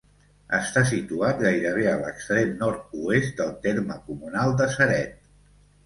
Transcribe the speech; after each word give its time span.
Està 0.59 0.81
situat 0.91 1.43
gairebé 1.43 1.85
a 1.93 1.95
l'extrem 2.01 2.57
nord-oest 2.65 3.39
del 3.43 3.55
terme 3.69 4.03
comunal 4.13 4.61
de 4.65 4.73
Ceret. 4.77 5.19